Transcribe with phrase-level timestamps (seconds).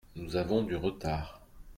[0.15, 1.41] Nous avons du retard.